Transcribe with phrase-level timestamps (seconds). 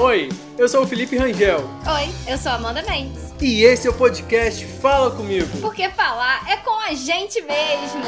[0.00, 1.58] Oi, eu sou o Felipe Rangel.
[1.58, 3.34] Oi, eu sou a Amanda Mendes.
[3.38, 5.58] E esse é o podcast Fala Comigo.
[5.60, 8.02] Porque falar é com a gente mesmo.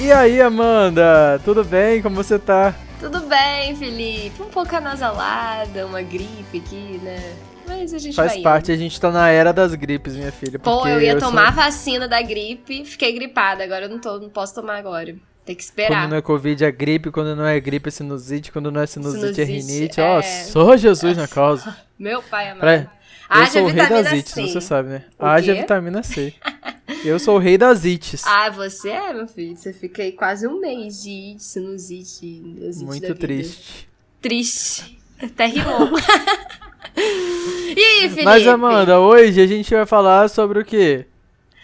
[0.00, 1.40] E aí, Amanda?
[1.44, 2.02] Tudo bem?
[2.02, 2.74] Como você tá?
[2.98, 4.42] Tudo bem, Felipe.
[4.42, 7.36] Um pouco anasalada, uma gripe aqui, né?
[7.70, 8.74] Mas a gente Faz vai parte, indo.
[8.74, 10.58] a gente tá na era das gripes, minha filha.
[10.58, 13.64] Pô, eu ia sou- tomar a vacina da gripe, fiquei gripada.
[13.64, 15.14] Agora eu não, tô, não posso tomar agora.
[15.44, 16.02] Tem que esperar.
[16.02, 18.86] Quando não é Covid é gripe, quando não é gripe é sinusite, quando não é
[18.86, 20.00] sinusite, é Sinusite, rinite.
[20.00, 20.04] é.
[20.04, 21.74] Ó, só Jesus na causa.
[21.98, 22.60] Meu pai amado.
[22.60, 25.04] Pra- Eu Haja sou o rei das ites, você sabe, né?
[25.18, 25.60] O Haja quê?
[25.60, 26.34] vitamina C.
[27.04, 28.24] Eu sou o rei das ites.
[28.26, 29.56] Ah, você é, meu filho.
[29.56, 32.12] Você fica aí quase um mês de sinusite.
[32.18, 33.88] sinusite da Muito triste.
[34.20, 34.98] Triste.
[35.22, 35.88] Até rimou.
[36.96, 38.24] e aí, Felipe?
[38.24, 41.06] Mas, Amanda, hoje a gente vai falar sobre o quê?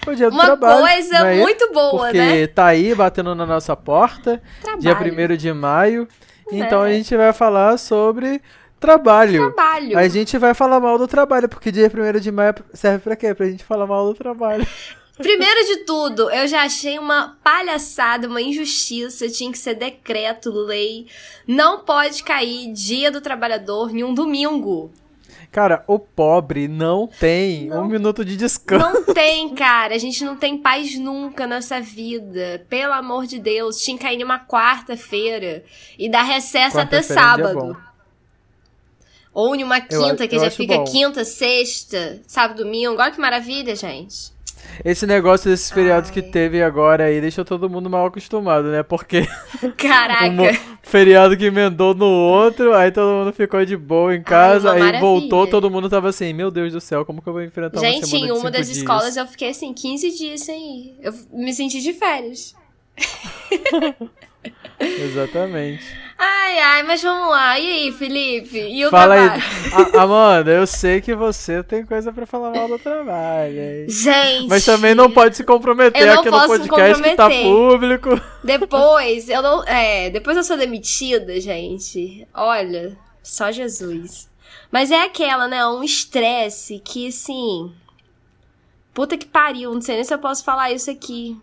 [0.07, 0.81] O dia do Uma trabalho.
[0.87, 1.37] coisa não é?
[1.39, 2.47] muito boa, Porque né?
[2.47, 4.41] tá aí batendo na nossa porta,
[4.79, 5.33] dia Trabalho.
[5.33, 6.09] 1 de maio.
[6.53, 6.95] Então a É.
[6.95, 8.41] gente vai falar sobre
[8.79, 9.53] trabalho.
[9.53, 9.99] Trabalho.
[9.99, 13.35] A gente vai falar mal do trabalho, porque dia 1 de maio serve pra quê?
[13.35, 14.65] Pra gente falar mal do trabalho.
[15.19, 19.29] Primeiro de tudo, eu já achei uma palhaçada, uma injustiça.
[19.31, 21.07] Tinha que ser decreto, lei.
[21.49, 24.93] Não pode cair dia do trabalhador em um domingo.
[25.51, 27.83] Cara, o pobre não tem Não.
[27.85, 28.85] um minuto de descanso.
[29.07, 29.95] Não tem, cara.
[29.95, 32.65] A gente não tem paz nunca nessa vida.
[32.69, 33.79] Pelo amor de Deus.
[33.79, 35.65] Tinha que cair numa quarta-feira
[35.99, 37.55] e dar recesso até é sábado.
[37.59, 37.77] bom.
[39.33, 40.85] Ou em uma Eu quinta, a- que eu já fica bom.
[40.85, 43.01] quinta, sexta, sábado, domingo.
[43.01, 44.35] Olha que maravilha, gente.
[44.85, 46.27] Esse negócio desses feriados que Ai.
[46.27, 48.83] teve agora aí deixou todo mundo mal acostumado, né?
[48.83, 49.27] Porque
[49.77, 50.27] Caraca.
[50.31, 54.87] um feriado que emendou no outro, aí todo mundo ficou de boa em casa, uma
[54.87, 57.81] aí voltou, todo mundo tava assim, meu Deus do céu, como que eu vou enfrentar
[57.81, 58.79] uma Gente, em uma das dias?
[58.79, 60.97] escolas eu fiquei assim, 15 dias sem ir.
[61.03, 62.55] Eu me senti de férias.
[64.79, 66.06] Exatamente.
[66.19, 67.59] Ai, ai, mas vamos lá.
[67.61, 68.59] E aí, Felipe?
[68.59, 69.97] E o Fala aí, trabalho?
[69.99, 73.87] A- Amanda, eu sei que você tem coisa pra falar mal do trabalho, hein?
[73.89, 74.49] Gente.
[74.49, 78.21] Mas também não pode se comprometer aqui no podcast que tá público.
[78.43, 79.63] Depois, eu não.
[79.65, 82.27] É, depois eu sou demitida, gente.
[82.33, 84.29] Olha, só Jesus.
[84.71, 85.67] Mas é aquela, né?
[85.67, 87.73] Um estresse que, assim.
[88.95, 91.37] Puta que pariu, não sei nem se eu posso falar isso aqui.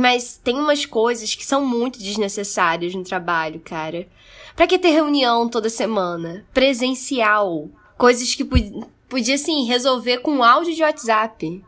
[0.00, 4.06] Mas tem umas coisas que são muito desnecessárias no trabalho, cara.
[4.54, 6.46] Pra que ter reunião toda semana?
[6.54, 7.68] Presencial.
[7.96, 11.64] Coisas que pod- podia, assim, resolver com áudio de WhatsApp.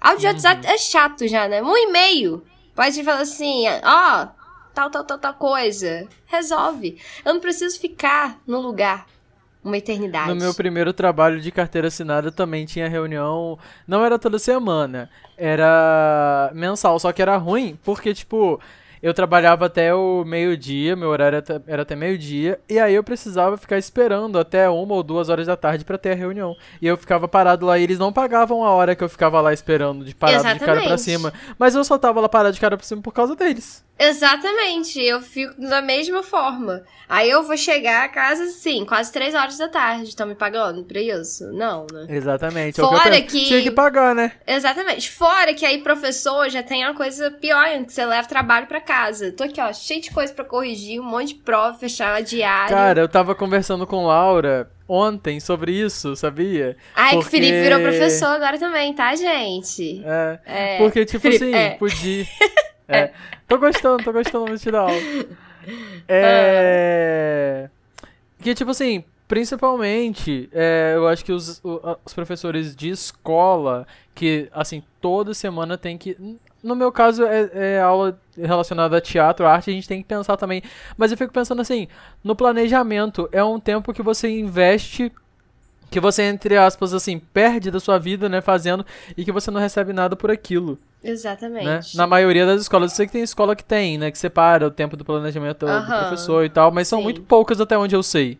[0.00, 1.62] Áudio de WhatsApp é chato já, né?
[1.62, 2.42] Um e-mail.
[2.74, 4.28] Pode falar assim, ó,
[4.74, 6.08] tal, tal, tal, tal coisa.
[6.24, 6.98] Resolve.
[7.26, 9.06] Eu não preciso ficar no lugar
[9.62, 10.28] uma eternidade.
[10.28, 13.58] No meu primeiro trabalho de carteira assinada também tinha reunião.
[13.86, 18.60] Não era toda semana, era mensal, só que era ruim, porque, tipo,
[19.02, 23.76] eu trabalhava até o meio-dia, meu horário era até- meio-dia, e aí eu precisava ficar
[23.76, 26.56] esperando até uma ou duas horas da tarde pra ter a reunião.
[26.80, 29.52] E eu ficava parado lá e eles não pagavam a hora que eu ficava lá
[29.52, 31.00] esperando, de parado de cara pra Exatamente.
[31.02, 31.32] cima.
[31.58, 33.84] Mas eu só tava lá parado de cara pra cima por causa deles.
[33.98, 36.82] Exatamente, eu fico da mesma forma.
[37.08, 40.08] Aí eu vou chegar a casa, sim, quase três horas da tarde.
[40.08, 41.52] Estão me pagando pra isso?
[41.52, 42.06] Não, né?
[42.08, 42.80] Exatamente.
[42.80, 43.26] é que Fora penso.
[43.26, 44.32] que- Tinha que pagar, né?
[44.46, 45.10] Exatamente.
[45.10, 49.30] Fora que aí professor já tem uma coisa pior que você leva trabalho pra casa.
[49.32, 52.74] Tô aqui, ó, cheio de coisa pra corrigir, um monte de prova, fechar diário.
[52.74, 56.76] Cara, eu tava conversando com Laura ontem sobre isso, sabia?
[56.94, 60.02] Ai, que o porque- Felipe virou professor agora também, tá, gente?
[60.04, 60.38] É.
[60.46, 60.78] É.
[60.78, 61.70] Porque, tipo Felipe, assim, é.
[61.70, 62.26] podia.
[62.88, 63.12] É.
[63.48, 64.94] Tô gostando, tô gostando muito dar aula.
[64.96, 66.04] Ah.
[66.08, 67.70] É.
[68.40, 71.62] Que, tipo assim, principalmente, é, eu acho que os,
[72.04, 76.16] os professores de escola, que, assim, toda semana tem que.
[76.62, 80.36] No meu caso, é, é aula relacionada a teatro, arte, a gente tem que pensar
[80.36, 80.62] também.
[80.96, 81.88] Mas eu fico pensando assim,
[82.22, 85.10] no planejamento, é um tempo que você investe
[85.90, 88.84] que você, entre aspas, assim, perde da sua vida, né, fazendo,
[89.16, 91.66] e que você não recebe nada por aquilo, Exatamente.
[91.66, 91.80] né?
[91.94, 94.70] Na maioria das escolas, eu sei que tem escola que tem, né, que separa o
[94.70, 97.04] tempo do planejamento do Aham, professor e tal, mas são sim.
[97.04, 98.38] muito poucas até onde eu sei.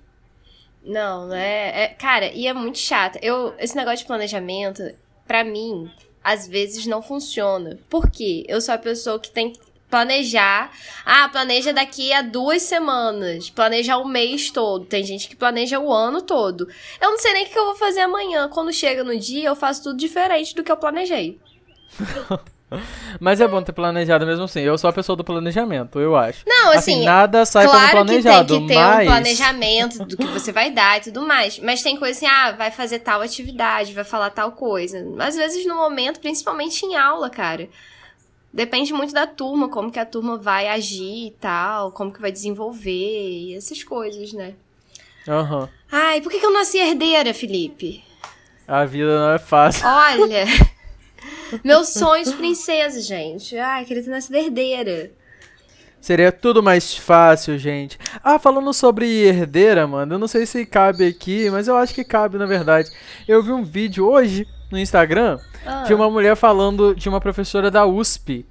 [0.85, 1.89] Não, é, é.
[1.89, 3.19] Cara, e é muito chato.
[3.23, 4.83] Eu, esse negócio de planejamento,
[5.27, 5.91] pra mim,
[6.23, 7.79] às vezes não funciona.
[7.89, 8.45] Por quê?
[8.49, 10.73] Eu sou a pessoa que tem que planejar.
[11.07, 13.49] Ah, planeja daqui a duas semanas.
[13.49, 14.85] Planejar o mês todo.
[14.85, 16.69] Tem gente que planeja o ano todo.
[17.01, 18.49] Eu não sei nem o que eu vou fazer amanhã.
[18.49, 21.39] Quando chega no dia, eu faço tudo diferente do que eu planejei.
[23.21, 24.61] Mas é bom ter planejado mesmo assim.
[24.61, 26.43] Eu sou a pessoa do planejamento, eu acho.
[26.47, 30.17] Não, assim, nada sai como Claro planejado, que tem que ter mas um planejamento do
[30.17, 31.59] que você vai dar e tudo mais.
[31.59, 35.05] Mas tem coisa assim, ah, vai fazer tal atividade, vai falar tal coisa.
[35.21, 37.69] Às vezes no momento, principalmente em aula, cara.
[38.53, 42.31] depende muito da turma, como que a turma vai agir e tal, como que vai
[42.31, 44.55] desenvolver e essas coisas, né?
[45.27, 45.69] Aham.
[45.91, 48.05] Ai, por que, que eu nasci herdeira, Felipe?
[48.67, 49.87] A vida não é fácil.
[49.87, 50.45] Olha,
[51.63, 53.57] meus sonhos princesa, gente.
[53.57, 55.11] Ai, queria ter nascido herdeira.
[56.01, 57.99] Seria tudo mais fácil, gente.
[58.23, 62.05] Ah, falando sobre herdeira, mano, eu não sei se cabe aqui, mas eu acho que
[62.05, 62.91] cabe, na verdade.
[63.27, 65.85] Eu vi um vídeo hoje no Instagram Ah.
[65.85, 68.45] de uma mulher falando de uma professora da USP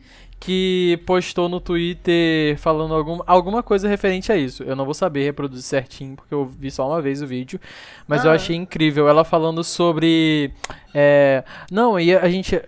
[0.43, 4.61] que postou no Twitter falando algum, alguma coisa referente a isso.
[4.63, 7.61] Eu não vou saber reproduzir certinho porque eu vi só uma vez o vídeo,
[8.05, 8.33] mas eu Ah.
[8.33, 10.51] achei incrível ela falando sobre
[10.93, 12.61] é, não, e a gente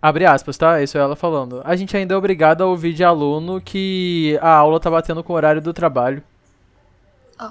[0.00, 0.82] abre aspas, tá?
[0.82, 1.62] Isso é ela falando.
[1.64, 5.32] A gente ainda é obrigado a ouvir de aluno que a aula tá batendo com
[5.32, 6.22] o horário do trabalho.
[7.40, 7.50] Ó.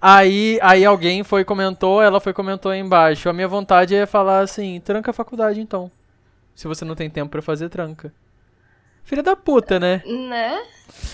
[0.00, 3.28] Aí, aí alguém foi comentou, ela foi comentou aí embaixo.
[3.28, 5.90] A minha vontade é falar assim, tranca a faculdade então.
[6.54, 8.12] Se você não tem tempo pra fazer, tranca.
[9.04, 10.00] Filha da puta, né?
[10.06, 10.62] Né?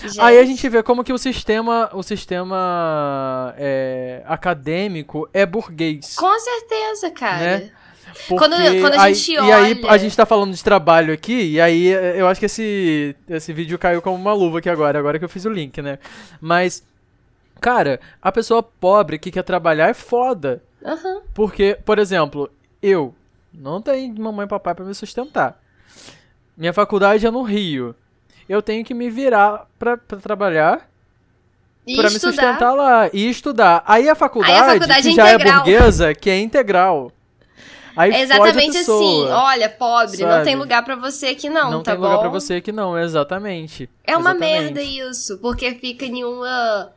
[0.03, 6.15] Gente, Aí a gente vê como que o sistema, o sistema é, acadêmico é burguês.
[6.15, 7.39] Com certeza, cara.
[7.59, 7.71] Né?
[8.27, 11.13] Quando- Porque quando a aí- gente E aí olha- a gente tá falando de trabalho
[11.13, 14.69] aqui, e aí eh, eu acho que esse, esse vídeo caiu como uma luva aqui
[14.69, 15.99] agora, agora que eu fiz o link, né?
[16.41, 16.83] Mas,
[17.61, 20.61] cara, a pessoa pobre que quer trabalhar é foda.
[20.83, 21.21] Aham.
[21.33, 22.49] Porque, por exemplo,
[22.81, 23.13] eu
[23.53, 25.59] não tenho mamãe e papai pra me sustentar.
[26.57, 27.95] Minha faculdade é no Rio.
[28.47, 30.89] Eu tenho que me virar pra, pra trabalhar
[31.95, 33.83] pra me sustentar lá e estudar.
[33.85, 35.53] Aí a faculdade, faculdade que é já integral.
[35.53, 37.11] é burguesa, que é integral.
[37.95, 38.77] Aí É a exatamente assim.
[38.79, 39.35] pessoa.
[39.43, 40.43] Olha, pobre, não sabe?
[40.45, 42.07] tem lugar pra você aqui não, Não tá tem bom?
[42.07, 43.89] lugar pra você que não, exatamente.
[44.05, 44.63] É uma Exatamente.
[44.73, 46.91] merda isso, porque fica em uma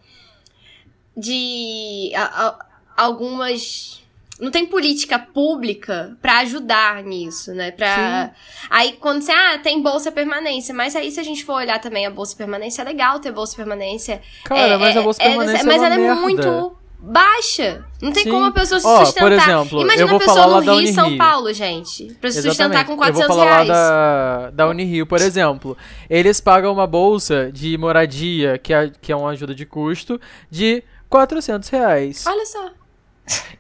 [1.17, 2.67] de a- a-
[2.97, 4.02] algumas
[4.41, 7.71] não tem política pública pra ajudar nisso, né?
[7.71, 8.31] Pra
[8.71, 12.07] aí quando você ah, tem bolsa permanência, mas aí se a gente for olhar também
[12.07, 14.21] a bolsa permanência é legal ter bolsa permanência.
[14.45, 16.19] Cara, é, mas a é- bolsa é- permanência mas é uma ela merda.
[16.19, 17.85] é muito baixa.
[18.01, 18.31] Não tem Sim.
[18.31, 19.25] como a pessoa se Ó, sustentar.
[19.25, 21.19] por exemplo, Imagina eu vou a pessoa falar lá no da Rio e São Unirio.
[21.19, 22.87] Paulo, gente, pra se sustentar Exatamente.
[22.87, 23.69] com Eu 400 vou falar reais.
[23.69, 25.77] lá da, da Unirio, por exemplo.
[26.09, 30.21] Eles pagam uma bolsa de moradia, que é, que é uma ajuda de custo,
[30.51, 32.25] de 400 reais.
[32.27, 32.71] Olha só.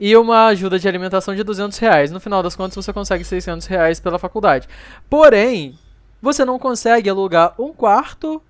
[0.01, 2.11] E uma ajuda de alimentação de 200 reais.
[2.11, 4.69] No final das contas, você consegue 600 reais pela faculdade.
[5.09, 5.79] Porém,
[6.21, 8.43] você não consegue alugar um quarto.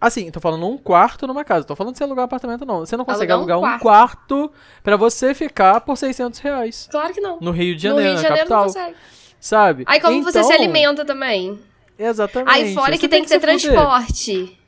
[0.00, 1.64] Assim, tô falando um quarto numa casa.
[1.64, 2.80] Tô falando de você alugar um apartamento, não.
[2.80, 4.50] Você não consegue Alugar alugar um um quarto
[4.82, 6.88] pra você ficar por 600 reais.
[6.90, 7.38] Claro que não.
[7.40, 8.66] No Rio de no Janeiro, Rio de Janeiro capital.
[8.66, 8.96] não consegue.
[9.40, 9.84] Sabe?
[9.86, 11.58] Aí como você se Então, alimenta também?
[11.98, 12.50] Exatamente.
[12.52, 14.58] Aí fora que tem que ter transporte.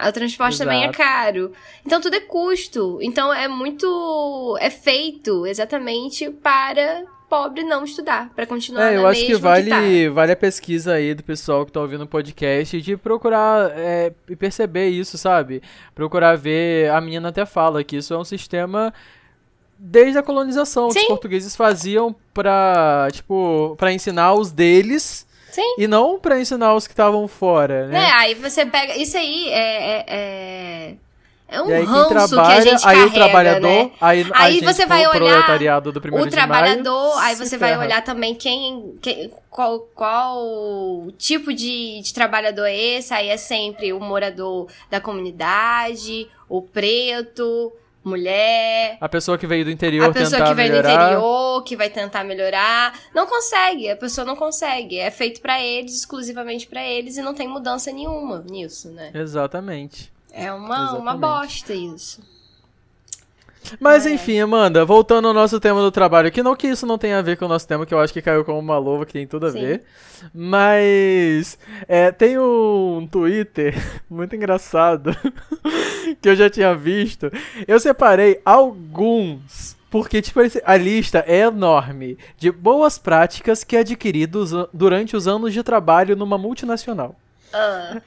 [0.00, 0.98] O transporte também é Exato.
[0.98, 1.52] caro.
[1.86, 2.98] Então tudo é custo.
[3.00, 4.56] Então é muito.
[4.60, 8.30] É feito exatamente para pobre não estudar.
[8.34, 9.80] Pra continuar É, eu na acho que vale, tá.
[10.12, 14.36] vale a pesquisa aí do pessoal que tá ouvindo o podcast de procurar é, e
[14.36, 15.62] perceber isso, sabe?
[15.94, 16.90] Procurar ver.
[16.90, 18.92] A menina até fala que isso é um sistema
[19.78, 21.08] desde a colonização que os Sim.
[21.08, 25.74] portugueses faziam pra, tipo, pra ensinar os deles Sim.
[25.78, 28.04] e não pra ensinar os que estavam fora, né?
[28.08, 28.96] É, aí você pega.
[28.96, 29.54] Isso aí é.
[29.56, 30.94] é, é...
[31.48, 33.90] é um e aí ranço que a trabalha, gente aí carrega, o trabalhador, né?
[34.00, 37.70] aí, Aí você vai olhar proletariado do primeiro o de maio, trabalhador, aí você vai
[37.70, 37.84] ferra.
[37.84, 43.92] olhar também quem, quem- qual, qual tipo de, de trabalhador é esse, aí é sempre
[43.92, 47.72] o morador da comunidade, o preto,
[48.04, 50.96] mulher, A pessoa que veio do interior a pessoa que vem melhorar.
[50.96, 55.60] do interior, que vai tentar melhorar, não consegue, a pessoa não consegue, é feito pra
[55.62, 59.10] eles, exclusivamente pra eles e não tem mudança nenhuma nisso, né?
[59.14, 60.12] Exatamente.
[60.32, 61.20] É uma, uma Exatamente.
[61.20, 62.33] bosta isso.
[63.80, 67.18] Mas enfim, Amanda, voltando ao nosso tema do trabalho, que não que isso não tenha
[67.18, 69.12] a ver com o nosso tema, que eu acho que caiu como uma luva, que
[69.12, 69.60] tem tudo a Sim.
[69.60, 69.82] ver.
[70.34, 73.74] Mas é, tem um Twitter
[74.08, 75.16] muito engraçado
[76.20, 77.30] que eu já tinha visto.
[77.66, 79.74] Eu separei alguns.
[79.90, 85.52] Porque, tipo, a lista é enorme de boas práticas que adquiri dos- durante os anos
[85.52, 87.14] de trabalho numa multinacional.
[87.52, 88.00] Ah,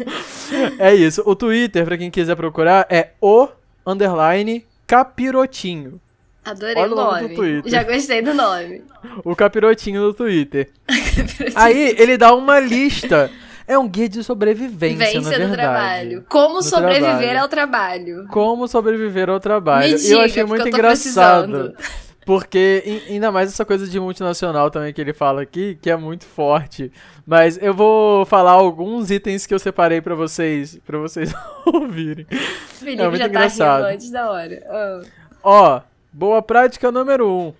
[0.78, 1.22] É isso.
[1.26, 3.46] O Twitter, pra quem quiser procurar, é o
[3.86, 4.64] underline
[4.96, 5.98] capirotinho.
[6.44, 7.34] adorei Olha o nome do.
[7.34, 7.70] Twitter.
[7.70, 8.82] Já gostei do nome.
[9.24, 10.70] O capirotinho do Twitter.
[11.56, 13.30] Aí ele dá uma lista.
[13.66, 15.50] É um guia de sobrevivência, na Vivência verdade.
[15.50, 16.24] do trabalho.
[16.28, 17.40] Como No sobreviver trabalho.
[17.40, 18.26] ao trabalho.
[18.28, 19.88] Como sobreviver ao trabalho.
[19.88, 21.50] Me e eu diga, achei porque muito eu tô engraçado.
[21.50, 21.74] precisando.
[22.24, 26.24] Porque, ainda mais essa coisa de multinacional também que ele fala aqui, que é muito
[26.24, 26.92] forte.
[27.26, 31.34] Mas eu vou falar alguns itens que eu separei pra vocês, para vocês
[31.66, 32.24] ouvirem.
[32.28, 33.82] Felipe É muito já tá engraçado.
[33.82, 34.62] rindo antes da hora.
[34.68, 35.00] Ah.
[35.42, 35.80] Ó,
[36.12, 37.48] boa prática número 1.
[37.48, 37.52] Um.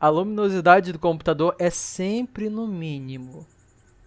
[0.00, 3.46] A luminosidade do computador é sempre no mínimo.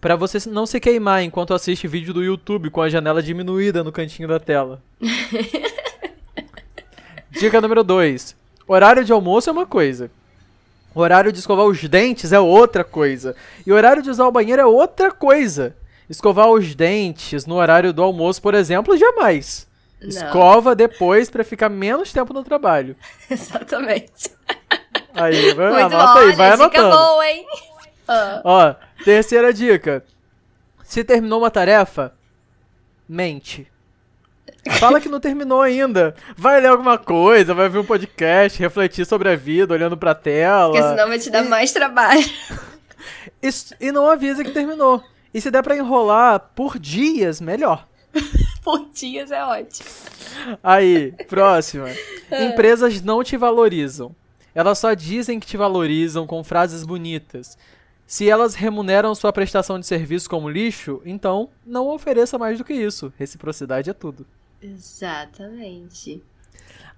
[0.00, 3.92] Pra você não se queimar enquanto assiste vídeo do YouTube com a janela diminuída no
[3.92, 4.82] cantinho da tela.
[7.30, 8.41] Dica número 2.
[8.66, 10.10] Horário de almoço é uma coisa.
[10.94, 13.34] Horário de escovar os dentes é outra coisa.
[13.66, 15.74] E horário de usar o banheiro é outra coisa.
[16.08, 19.66] Escovar os dentes no horário do almoço, por exemplo, jamais.
[20.00, 20.08] Não.
[20.08, 22.94] Escova depois pra ficar menos tempo no trabalho.
[23.30, 24.30] Exatamente.
[25.14, 26.90] Aí, vai, Muito anota bom, aí, vai dica anotando.
[26.90, 27.46] boa, hein?
[28.44, 30.04] Ó, terceira dica.
[30.84, 32.12] Se terminou uma tarefa,
[33.08, 33.70] mente.
[34.78, 36.14] Fala que não terminou ainda.
[36.36, 40.72] Vai ler alguma coisa, vai ver um podcast, refletir sobre a vida, olhando pra tela.
[40.72, 42.24] porque senão vai te dar mais trabalho.
[43.42, 45.02] Isso- e não avisa que terminou.
[45.34, 47.86] E se der pra enrolar por dias, melhor.
[48.62, 49.88] Por dias é ótimo.
[50.62, 51.88] Aí, próxima.
[52.30, 54.14] Empresas não te valorizam.
[54.54, 57.58] Elas só dizem que te valorizam com frases bonitas.
[58.06, 62.74] Se elas remuneram sua prestação de serviço como lixo, então não ofereça mais do que
[62.74, 63.12] isso.
[63.18, 64.26] Reciprocidade é tudo.
[64.60, 66.22] Exatamente.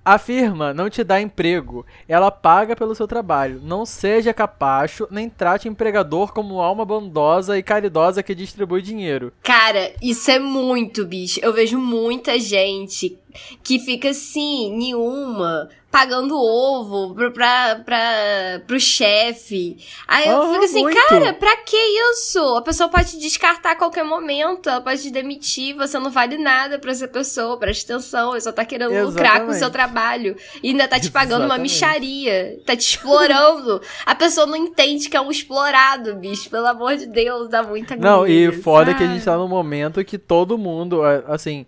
[0.04, 3.58] A firma não te dá emprego, ela paga pelo seu trabalho.
[3.64, 9.32] Não seja capacho, nem trate empregador como alma bondosa e caridosa que distribui dinheiro.
[9.42, 11.40] Cara, isso é muito, bicho.
[11.42, 13.18] Eu vejo muita gente
[13.62, 19.76] que fica assim, nenhuma, pagando ovo pra, pra, pra, pro chefe.
[20.08, 20.98] Aí eu Ah, fico assim, muito.
[21.08, 22.40] cara, pra que isso?
[22.56, 26.36] A pessoa pode te descartar a qualquer momento, ela pode te demitir, você não vale
[26.36, 29.72] nada pra essa pessoa, presta atenção, ele só tá querendo lucrar com o seu Exatamente.
[29.72, 30.36] trabalho.
[30.64, 31.72] E ainda tá te pagando uma Exatamente.
[31.72, 33.80] micharia, tá te explorando.
[34.04, 37.94] a pessoa não entende que é um explorado, bicho, pelo amor de Deus, dá muita
[37.94, 41.64] Não, e agonia, foda que a gente tá num momento que todo mundo, assim,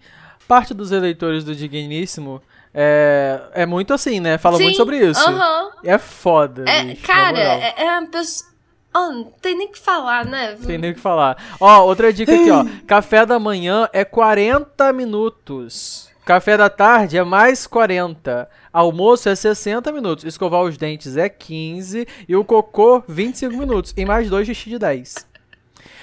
[0.48, 2.42] parte dos eleitores do Digníssimo
[2.78, 4.36] é, é muito assim, né?
[4.36, 5.26] Fala Sim, muito sobre isso.
[5.26, 5.70] aham.
[5.82, 6.64] É foda.
[6.68, 8.50] É, bicho, cara, é, é uma pessoa.
[8.92, 10.56] Ah, não tem nem o que falar, né?
[10.66, 11.36] Tem nem o que falar.
[11.58, 12.66] Ó, outra dica aqui, ó.
[12.86, 16.10] Café da manhã é 40 minutos.
[16.24, 18.48] Café da tarde é mais 40.
[18.72, 20.24] Almoço é 60 minutos.
[20.24, 22.06] Escovar os dentes é 15.
[22.28, 23.94] E o cocô, 25 minutos.
[23.96, 25.26] E mais dois xixi de 10.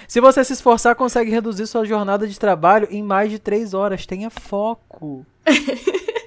[0.07, 4.05] Se você se esforçar, consegue reduzir sua jornada de trabalho em mais de 3 horas.
[4.05, 5.25] Tenha foco.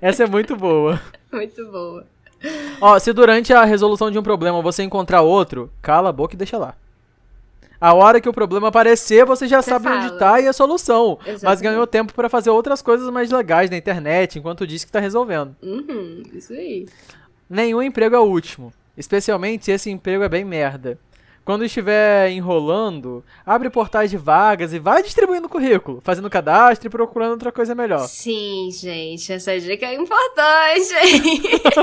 [0.00, 1.00] Essa é muito boa.
[1.32, 2.06] Muito boa.
[2.80, 6.38] Ó, se durante a resolução de um problema você encontrar outro, cala a boca e
[6.38, 6.74] deixa lá.
[7.80, 10.18] A hora que o problema aparecer, você já Você sabe onde fala.
[10.18, 11.18] tá e a solução.
[11.20, 11.62] Mas Exatamente.
[11.62, 15.54] ganhou tempo pra fazer outras coisas mais legais na internet, enquanto diz que tá resolvendo.
[15.62, 16.86] Uhum, isso aí.
[17.48, 18.72] Nenhum emprego é o último.
[18.96, 20.98] Especialmente se esse emprego é bem merda.
[21.44, 27.32] Quando estiver enrolando, abre portais de vagas e vai distribuindo currículo, fazendo cadastro e procurando
[27.32, 28.08] outra coisa melhor.
[28.08, 30.94] Sim, gente, essa dica é importante.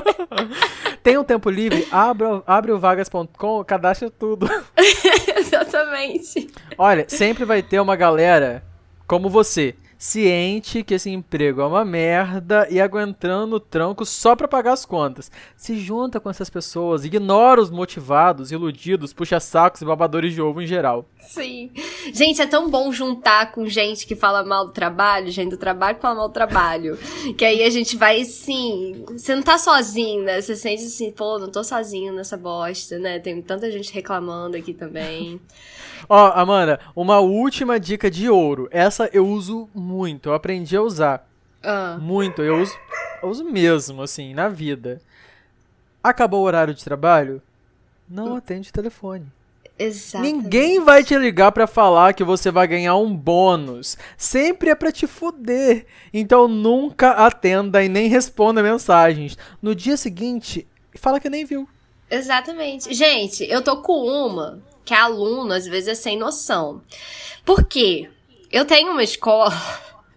[1.03, 4.49] Tem um tempo livre, abre, abre o vagas.com, cadastra tudo.
[5.37, 6.49] Exatamente.
[6.75, 8.63] Olha, sempre vai ter uma galera
[9.05, 14.47] como você, ciente que esse emprego é uma merda e aguentando o tranco só pra
[14.47, 15.29] pagar as contas.
[15.55, 20.65] Se junta com essas pessoas, ignora os motivados, iludidos, puxa-sacos e babadores de ovo em
[20.65, 21.05] geral.
[21.19, 21.69] Sim.
[22.11, 25.97] Gente, é tão bom juntar com gente que fala mal do trabalho, gente do trabalho
[25.97, 26.97] que fala mal do trabalho.
[27.37, 29.05] Que aí a gente vai assim.
[29.07, 30.41] Você não tá sozinho, né?
[30.41, 33.19] Você sente assim, pô, não tô sozinho nessa bosta, né?
[33.19, 35.39] Tem tanta gente reclamando aqui também.
[36.09, 38.67] Ó, Amanda, uma última dica de ouro.
[38.71, 39.90] Essa eu uso muito,
[40.25, 41.27] eu aprendi a usar.
[41.63, 42.75] Ah, Muito, eu uso,
[43.21, 45.01] eu uso mesmo, assim, na vida.
[46.03, 47.41] Acabou o horário de trabalho?
[48.09, 49.25] Não atende o telefone.
[49.77, 50.33] exatamente.
[50.33, 53.97] Ninguém vai te ligar pra falar que você vai ganhar um bônus.
[54.17, 55.85] Sempre é pra te fuder.
[56.13, 59.37] Então nunca atenda e nem responda mensagens.
[59.61, 61.67] No dia seguinte, fala que nem viu.
[62.09, 62.93] Exatamente.
[62.93, 66.81] Gente, eu tô com uma que é aluno, às vezes, é sem noção.
[67.45, 68.09] Por quê?
[68.51, 69.53] Eu tenho uma escola.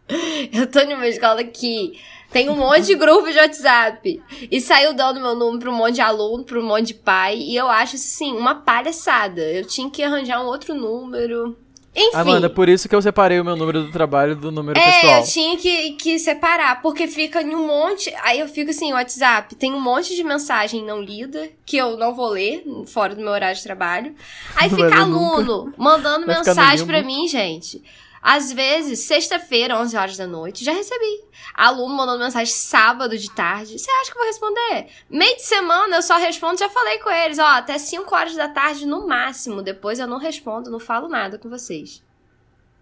[0.53, 1.99] eu tô numa escola que
[2.31, 4.21] tem um monte de grupo de WhatsApp.
[4.51, 7.39] E saiu dando meu número pra um monte de aluno, pra um monte de pai.
[7.39, 9.41] E eu acho, assim, uma palhaçada.
[9.41, 11.57] Eu tinha que arranjar um outro número.
[11.97, 12.17] Enfim.
[12.17, 15.21] Amanda, por isso que eu separei o meu número do trabalho do número É, pessoal.
[15.21, 18.13] eu tinha que, que separar, porque fica em um monte.
[18.25, 22.13] Aí eu fico assim, WhatsApp, tem um monte de mensagem não lida, que eu não
[22.13, 24.13] vou ler, fora do meu horário de trabalho.
[24.57, 25.03] Aí fica ler nunca.
[25.03, 27.81] aluno mandando Vai mensagem pra mim, gente.
[28.27, 31.23] Às vezes, sexta-feira, 11 horas da noite, já recebi.
[31.53, 33.79] Aluno mandando mensagem sábado de tarde.
[33.79, 34.87] Você acha que eu vou responder?
[35.11, 38.49] Meio de semana eu só respondo, já falei com eles, ó, até 5 horas da
[38.49, 39.61] tarde no máximo.
[39.61, 42.03] Depois eu não respondo, não falo nada com vocês.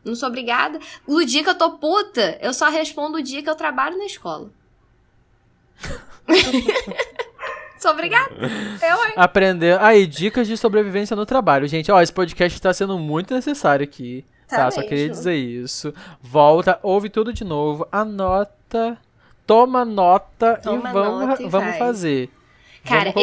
[0.04, 0.78] Não sou obrigada.
[1.08, 4.06] No dia que eu tô puta, eu só respondo o dia que eu trabalho na
[4.06, 4.49] escola.
[7.80, 8.32] Sou obrigada.
[8.80, 9.12] Eu, hein?
[9.16, 9.76] Aprender.
[9.80, 11.66] Aí, dicas de sobrevivência no trabalho.
[11.66, 14.25] Gente, ó, esse podcast tá sendo muito necessário aqui.
[14.56, 15.92] Tá, só queria dizer isso.
[16.21, 18.99] Volta, ouve tudo de novo, anota,
[19.47, 21.78] toma nota Toma e vamos, nota e vamos vai.
[21.78, 22.30] fazer.
[22.85, 23.14] Cara.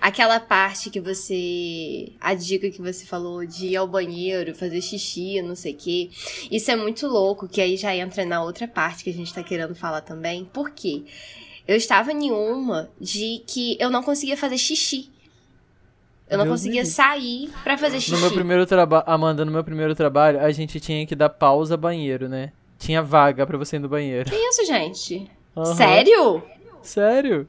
[0.00, 2.12] Aquela parte que você.
[2.20, 6.10] A dica que você falou de ir ao banheiro, fazer xixi, não sei o quê.
[6.50, 9.42] Isso é muito louco, que aí já entra na outra parte que a gente tá
[9.42, 10.44] querendo falar também.
[10.44, 11.02] Por quê?
[11.66, 15.10] Eu estava em uma de que eu não conseguia fazer xixi.
[16.32, 18.12] Eu não Deus conseguia sair pra fazer xixi.
[18.12, 21.76] No meu primeiro trabalho, Amanda, no meu primeiro trabalho, a gente tinha que dar pausa
[21.76, 22.50] banheiro, né?
[22.78, 24.28] Tinha vaga pra você ir no banheiro.
[24.30, 25.30] Que isso, gente?
[25.56, 25.74] Aham.
[25.76, 26.42] Sério?
[26.82, 27.46] Sério?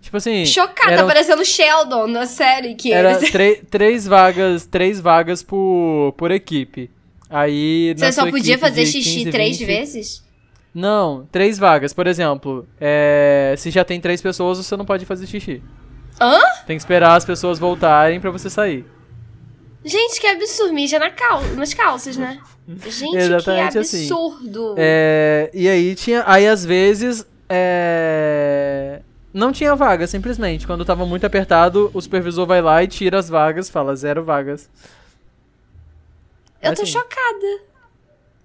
[0.00, 0.46] Tipo assim.
[0.46, 3.30] Chocada, eram- parecendo Sheldon na série que Era eles.
[3.70, 6.90] três vagas, três vagas por, por equipe.
[7.28, 10.24] Aí Você só podia fazer xixi 15, três 20 vezes?
[10.74, 11.92] Não, três vagas.
[11.92, 15.62] Por exemplo, é, se já tem três pessoas, você não pode fazer xixi.
[16.20, 16.40] Hã?
[16.66, 18.84] Tem que esperar as pessoas voltarem pra você sair.
[19.84, 20.72] Gente, que absurdo.
[20.72, 21.42] Mija na cal...
[21.56, 22.40] nas calças, né?
[22.86, 24.04] Gente, Exatamente que assim.
[24.04, 24.74] absurdo.
[24.76, 26.22] É, e aí tinha.
[26.26, 27.26] Aí às vezes.
[27.48, 29.00] é,
[29.32, 30.66] não tinha vaga, simplesmente.
[30.66, 34.68] Quando tava muito apertado, o supervisor vai lá e tira as vagas, fala zero vagas.
[36.60, 36.92] Eu é tô assim.
[36.92, 37.60] chocada.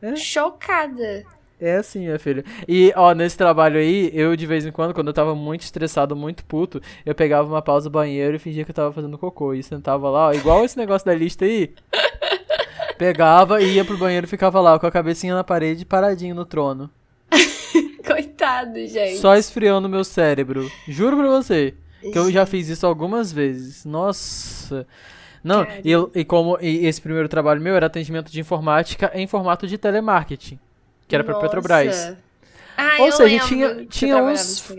[0.02, 0.16] É.
[0.16, 1.26] Chocada.
[1.66, 2.44] É assim, minha filha.
[2.68, 6.14] E, ó, nesse trabalho aí, eu de vez em quando, quando eu tava muito estressado,
[6.14, 9.54] muito puto, eu pegava uma pausa no banheiro e fingia que eu tava fazendo cocô.
[9.54, 11.74] E sentava lá, ó, igual esse negócio da lista aí.
[13.00, 16.44] Pegava e ia pro banheiro e ficava lá, com a cabecinha na parede, paradinho no
[16.44, 16.90] trono.
[18.06, 19.20] Coitado, gente.
[19.20, 20.70] Só esfriando meu cérebro.
[20.86, 21.74] Juro pra você.
[22.02, 23.86] Que eu já fiz isso algumas vezes.
[23.86, 24.86] Nossa.
[25.42, 29.66] Não, e, e como e esse primeiro trabalho meu era atendimento de informática em formato
[29.66, 30.60] de telemarketing.
[31.14, 31.46] Que era pra Nossa.
[31.46, 32.16] Petrobras.
[32.76, 34.74] Ah, Ou eu seja, tinha- que você tinha trabalhava uns-.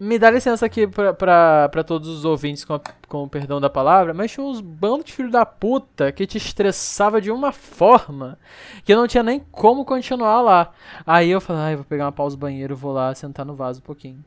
[0.00, 3.60] Me dá licença aqui pra, pra, pra todos os ouvintes, com, a- com o perdão
[3.60, 7.52] da palavra, mas tinha uns bandos de filho da puta que te estressava de uma
[7.52, 8.36] forma
[8.84, 10.72] que não tinha nem como continuar lá.
[11.06, 13.78] Aí eu falei, ai, vou pegar uma pausa no banheiro, vou lá sentar no vaso
[13.78, 14.24] um pouquinho.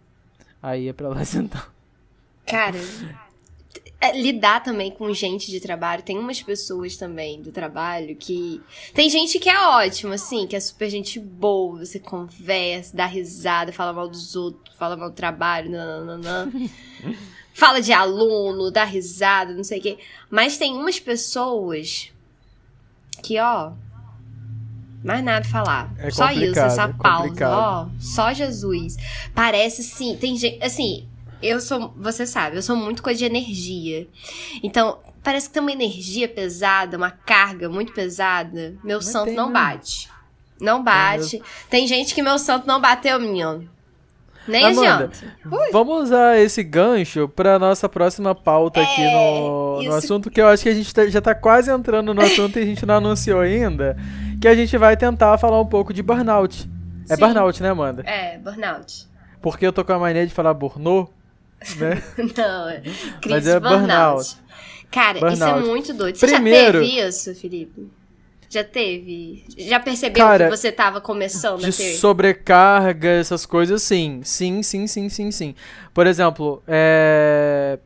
[0.63, 1.67] Aí ia pra lá sentar.
[2.48, 2.78] Cara,
[4.10, 6.04] é, lidar também com gente de trabalho.
[6.04, 8.62] Tem umas pessoas também do trabalho que.
[8.94, 11.86] Tem gente que é ótimo, assim, que é super gente boa.
[11.86, 16.52] Você conversa, dá risada, fala mal dos outros, fala mal do trabalho, nananã.
[17.54, 19.98] fala de aluno, dá risada, não sei o quê.
[20.30, 22.12] Mas tem umas pessoas
[23.24, 23.72] que, ó.
[25.04, 25.94] Mais nada falar.
[26.00, 27.88] É só isso, essa é pausa, ó.
[28.00, 28.98] Só Jesus.
[29.36, 30.18] Parece sim.
[30.20, 30.63] Tem gente.
[30.63, 31.08] Assim,
[31.41, 31.93] eu sou.
[31.98, 34.08] Você sabe, eu sou muito coisa de energia.
[34.63, 38.76] Então, parece que tem uma energia pesada, uma carga muito pesada.
[38.84, 39.54] Meu Mas santo tem não mesmo.
[39.65, 40.10] bate.
[40.60, 41.41] Não bate.
[41.69, 43.67] Tem gente que meu santo não bateu, menino.
[44.48, 45.36] Nem Amanda, adianta.
[45.71, 50.62] Vamos usar esse gancho pra nossa próxima pauta aqui no, no assunto, que eu acho
[50.62, 53.39] que a gente tá- já tá quase entrando no assunto e a gente não anunciou
[53.41, 53.98] ainda,
[54.39, 56.69] que a gente vai tentar falar um pouco de burnout.
[57.10, 57.21] É Sim.
[57.21, 58.04] burnout, né, Amanda?
[58.06, 59.08] É, burnout.
[59.41, 61.12] Porque eu tô com a mania de falar burnout,
[61.78, 62.04] né?
[62.38, 62.82] Não, é.
[62.86, 63.86] Mas Crise é burnout.
[63.88, 64.38] burnout.
[64.91, 65.68] Cara, isso é Burnout.
[65.68, 66.15] muito doido.
[66.15, 67.88] Você Primeiro- já teve isso, Felipe?
[68.50, 69.44] Já teve?
[69.58, 71.96] Já percebeu Cara, que você tava começando a De ter?
[71.96, 74.22] sobrecarga, essas coisas, sim.
[74.24, 75.56] Sim, sim, sim, sim, sim.
[75.94, 77.78] Por exemplo, é,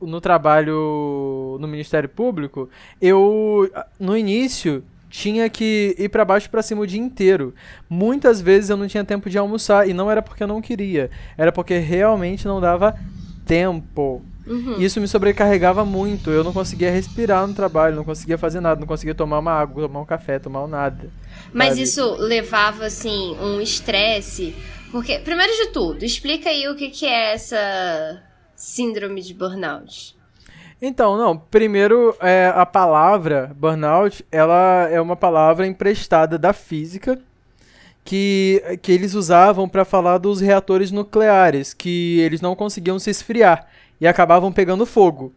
[0.00, 2.68] no trabalho no Ministério Público,
[3.00, 4.82] eu, no início,
[5.14, 7.54] tinha que ir pra baixo e pra cima o dia inteiro.
[7.88, 11.08] Muitas vezes eu não tinha tempo de almoçar, e não era porque eu não queria,
[11.38, 12.98] era porque realmente não dava
[13.46, 14.24] tempo.
[14.44, 14.80] Uhum.
[14.80, 16.30] Isso me sobrecarregava muito.
[16.30, 19.86] Eu não conseguia respirar no trabalho, não conseguia fazer nada, não conseguia tomar uma água,
[19.86, 21.08] tomar um café, tomar um nada.
[21.52, 21.82] Mas sabe?
[21.82, 24.52] isso levava, assim, um estresse.
[24.90, 28.20] Porque, primeiro de tudo, explica aí o que, que é essa
[28.56, 30.13] síndrome de burnout.
[30.86, 37.18] Então, não, primeiro, é, a palavra burnout, ela é uma palavra emprestada da física
[38.04, 43.66] que, que eles usavam para falar dos reatores nucleares, que eles não conseguiam se esfriar
[43.98, 45.32] e acabavam pegando fogo.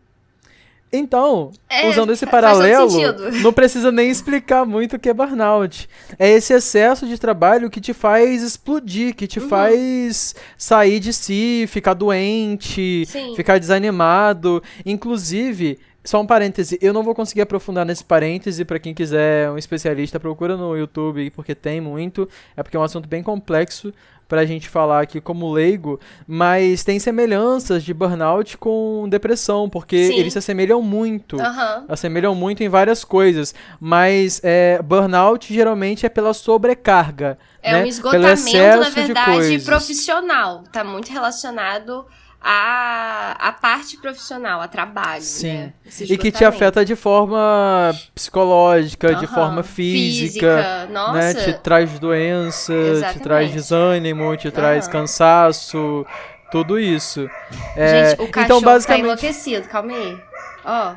[0.91, 2.89] Então, É, usando esse paralelo,
[3.43, 5.89] não precisa nem explicar muito o que é burnout.
[6.17, 9.50] É esse excesso de trabalho que te faz explodir, que te Uhum.
[9.50, 13.36] faz sair de si, ficar doente, Sim.
[13.36, 14.63] ficar desanimado.
[14.86, 19.58] Inclusive, só um parêntese, eu não vou conseguir aprofundar nesse parêntese, pra quem quiser um
[19.58, 22.28] especialista, procura no YouTube, porque tem muito.
[22.56, 23.93] É porque é um assunto bem complexo
[24.28, 30.16] pra gente falar aqui como leigo, mas tem semelhanças de burnout com depressão, porque Sim.
[30.16, 31.40] eles se assemelham muito.
[31.40, 31.86] Aham.
[31.88, 37.38] Assemelham muito em várias coisas, mas é, burnout geralmente é pela sobrecarga.
[37.62, 37.84] É né?
[37.84, 40.63] um esgotamento, na de verdade, profissional.
[40.72, 42.06] Tá muito relacionado
[42.41, 45.21] a, a parte profissional, a trabalho.
[45.21, 45.54] Sim.
[45.58, 45.73] Né?
[46.02, 49.34] E que te afeta de forma psicológica, de Aham.
[49.34, 50.93] forma física, Física, né?
[50.93, 51.43] nossa.
[51.43, 53.54] Te traz doença, te traz Exatamente.
[53.54, 54.91] desânimo, te traz Aham.
[54.91, 56.06] cansaço,
[56.52, 57.30] tudo isso.
[57.76, 60.21] É, Gente, o cachorro então, tá basicamente, enlouquecido, calma aí.
[60.63, 60.95] Ó.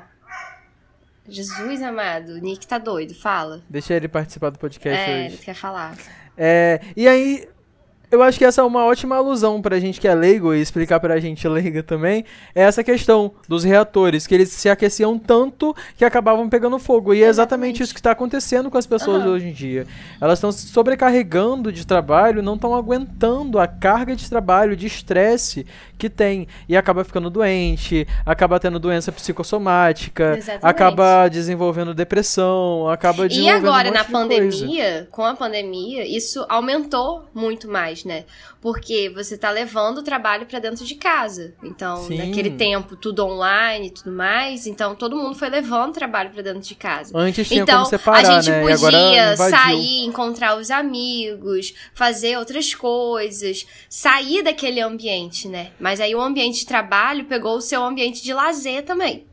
[1.28, 3.62] Jesus amado, o Nick tá doido, fala.
[3.68, 5.36] deixa ele participar do podcast É, ele hoje.
[5.44, 5.94] quer falar.
[6.36, 7.48] É, e aí,
[8.10, 10.98] eu acho que essa é uma ótima alusão pra gente que é leigo e explicar
[11.00, 16.04] pra gente leiga também, é essa questão dos reatores, que eles se aqueciam tanto que
[16.04, 17.14] acabavam pegando fogo.
[17.14, 19.30] E é exatamente isso que está acontecendo com as pessoas Aham.
[19.32, 19.86] hoje em dia.
[20.20, 25.66] Elas estão se sobrecarregando de trabalho, não estão aguentando a carga de trabalho, de estresse
[25.98, 26.48] que tem.
[26.68, 30.64] E acaba ficando doente, acaba tendo doença psicossomática, Exatamente.
[30.66, 34.18] acaba desenvolvendo depressão, acaba E desenvolvendo agora, um na de coisa.
[34.28, 38.24] pandemia, com a pandemia, isso aumentou muito mais, né?
[38.60, 41.54] Porque você tá levando o trabalho pra dentro de casa.
[41.62, 42.18] Então, Sim.
[42.18, 44.66] naquele tempo, tudo online e tudo mais.
[44.66, 47.16] Então, todo mundo foi levando o trabalho pra dentro de casa.
[47.16, 48.76] Antes tinha Então, como separar, a gente né?
[48.76, 55.70] Podia sair, encontrar os amigos, fazer outras coisas, sair daquele ambiente, né?
[55.78, 59.29] Mas aí o ambiente de trabalho pegou o seu ambiente de lazer também.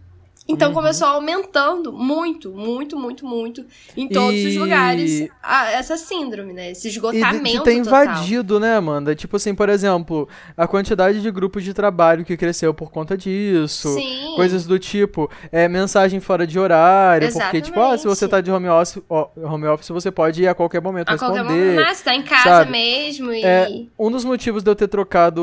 [0.48, 0.74] Então Uhum.
[0.76, 3.66] começou aumentando muito, muito, muito, muito
[3.98, 6.72] em todos os E- lugares a- essa síndrome, né?
[6.72, 8.04] Esse E esgotamento ter total.
[8.06, 9.14] invadido, né, Amanda?
[9.14, 13.94] Tipo assim, por exemplo, a quantidade de grupos de trabalho que cresceu por conta disso.
[13.94, 14.34] Sim.
[14.36, 18.30] Coisas do tipo, é, mensagem fora de horário, porque, tipo, ah, se você Exatamente.
[18.30, 21.72] tá de home office, home office, você pode ir a qualquer momento a qualquer responder.
[21.72, 22.72] momento, mas tá em casa sabe?
[22.72, 23.68] mesmo e É,
[24.00, 25.42] um dos motivos de eu ter trocado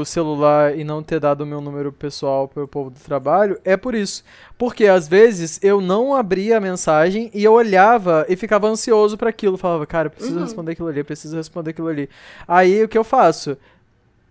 [0.00, 3.76] o celular e não ter dado o meu número pessoal pro povo do trabalho é
[3.76, 4.24] por isso.
[4.56, 9.30] Porque às vezes eu não abria a mensagem e eu olhava e ficava ansioso pra
[9.30, 9.56] aquilo.
[9.56, 10.44] Falava, cara, eu preciso Uhum.
[10.44, 12.08] responder aquilo ali, eu preciso responder aquilo ali.
[12.46, 13.56] Aí o que eu faço?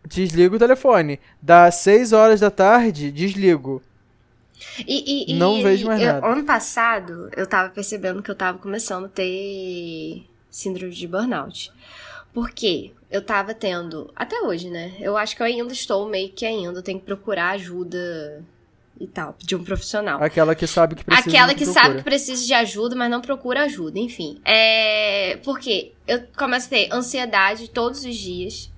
[0.06, 1.20] Desligo o telefone.
[1.42, 3.82] Das 6 horas da tarde, desligo.
[4.88, 6.28] E, e- e- Não vejo mais eu- nada.
[6.28, 11.72] Ano passado, eu tava percebendo que eu tava começando a ter síndrome de burnout.
[12.34, 12.92] Por quê?
[13.10, 14.94] Eu tava tendo, até hoje, né?
[15.00, 18.44] Eu acho que eu ainda estou meio que ainda, eu tenho que procurar ajuda
[19.00, 20.22] e tal, de um profissional.
[20.24, 23.64] Aquela que sabe que precisa Aquela que sabe que precisa de ajuda, mas não procura
[23.64, 24.40] ajuda, enfim.
[24.44, 25.38] É.
[25.44, 28.72] Porque eu começo a ter ansiedade todos os dias.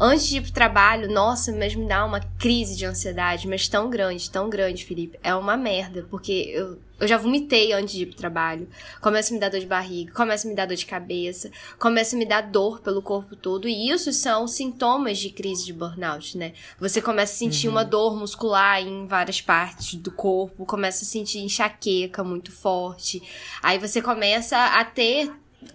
[0.00, 3.90] Antes de ir pro trabalho, nossa, mas me dá uma crise de ansiedade, mas tão
[3.90, 5.18] grande, tão grande, Felipe.
[5.24, 8.68] É uma merda, porque eu, eu já vomitei antes de ir pro trabalho.
[9.00, 12.16] Começa a me dar dor de barriga, começa a me dar dor de cabeça, começa
[12.16, 13.68] a me dar dor pelo corpo todo.
[13.68, 16.52] E isso são sintomas de crise de burnout, né?
[16.80, 17.74] Você começa a sentir Uhum.
[17.74, 23.22] uma dor muscular em várias partes do corpo, começa a sentir enxaqueca muito forte.
[23.62, 25.30] Aí você começa a ter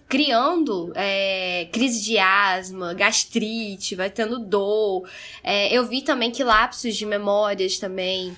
[0.08, 5.08] criando é, crise de asma, gastrite, vai tendo dor.
[5.44, 8.36] É, eu vi também que lapsos de memórias também.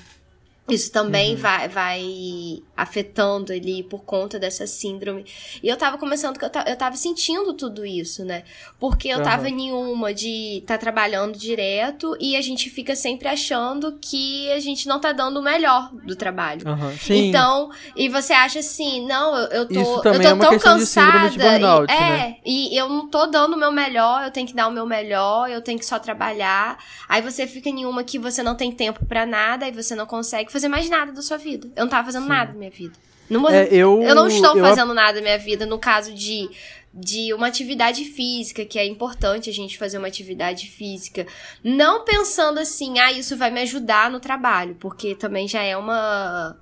[0.68, 5.24] Isso também vai, vai afetando ali por conta dessa síndrome.
[5.62, 8.44] E eu tava começando que eu, eu tava sentindo tudo isso, né?
[8.80, 9.50] Porque eu tava Aham.
[9.50, 14.88] em uma de tá trabalhando direto e a gente fica sempre achando que a gente
[14.88, 16.68] não tá dando o melhor do trabalho.
[16.68, 17.28] Aham, Sim.
[17.28, 20.44] Então, e você acha assim, não, eu, eu tô, Isso eu também tô é uma
[20.46, 21.30] tão questão de cansada.
[21.30, 22.38] de burnout, e, é, né?
[22.44, 25.48] e eu não tô dando o meu melhor, eu tenho que dar o meu melhor,
[25.48, 26.84] eu tenho que só trabalhar.
[27.08, 30.08] Aí você fica em uma que você não tem tempo pra nada e você não
[30.08, 31.68] consegue fazer mais nada da sua vida.
[31.76, 32.94] Eu não tava fazendo nada da minha vida.
[33.30, 36.50] Não, É, eu, eu não estou eu fazendo nada da minha vida no caso de,
[36.94, 41.28] de uma atividade física, que é importante a gente fazer uma atividade física.
[41.62, 46.58] Não pensando assim, ah, isso vai me ajudar no trabalho, porque também já é uma.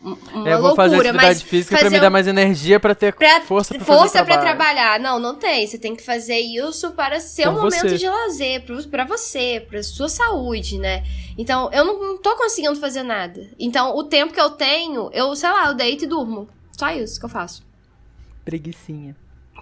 [0.00, 2.78] Uma É, eu vou fazer loucura, atividade mas física pra fazer me dar mais energia
[2.78, 4.58] pra ter pra, força pra força fazer pra trabalho.
[4.58, 5.00] trabalhar.
[5.00, 5.66] Não, não tem.
[5.66, 7.96] Você tem que fazer isso para ser um momento você.
[7.96, 11.04] de lazer, pra você, pra sua saúde, né?
[11.36, 13.50] Então, eu não, não tô conseguindo fazer nada.
[13.58, 16.48] Então, o tempo que eu tenho, eu, sei lá, eu deito e durmo.
[16.72, 17.66] Só isso que eu faço.
[18.44, 19.16] Preguicinha.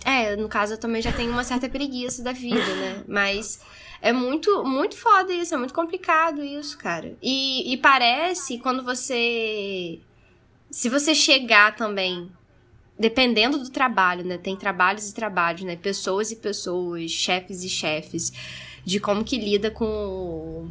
[0.04, 3.02] É, no caso, eu também já tenho uma certa preguiça da vida, né?
[3.08, 3.58] Mas
[4.02, 7.16] é muito, muito foda isso, é muito complicado isso, cara.
[7.22, 9.98] E, e parece quando você.
[10.70, 12.30] Se você chegar também.
[12.98, 14.38] Dependendo do trabalho, né?
[14.38, 15.76] Tem trabalhos e trabalhos, né?
[15.76, 18.32] Pessoas e pessoas, chefes e chefes,
[18.86, 20.70] de como que lida com